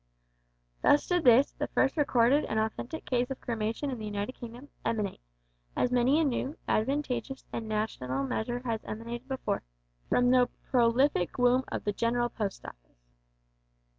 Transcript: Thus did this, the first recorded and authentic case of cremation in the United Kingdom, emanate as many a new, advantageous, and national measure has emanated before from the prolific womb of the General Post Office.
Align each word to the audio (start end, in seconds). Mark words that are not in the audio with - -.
Thus 0.81 1.05
did 1.05 1.25
this, 1.25 1.51
the 1.51 1.67
first 1.67 1.95
recorded 1.95 2.43
and 2.45 2.57
authentic 2.59 3.05
case 3.05 3.29
of 3.29 3.39
cremation 3.39 3.91
in 3.91 3.99
the 3.99 4.05
United 4.05 4.31
Kingdom, 4.33 4.69
emanate 4.83 5.19
as 5.75 5.91
many 5.91 6.19
a 6.19 6.23
new, 6.23 6.57
advantageous, 6.67 7.45
and 7.53 7.67
national 7.69 8.23
measure 8.23 8.61
has 8.65 8.83
emanated 8.83 9.27
before 9.27 9.61
from 10.09 10.31
the 10.31 10.49
prolific 10.71 11.37
womb 11.37 11.65
of 11.71 11.83
the 11.83 11.93
General 11.93 12.29
Post 12.29 12.65
Office. 12.65 12.97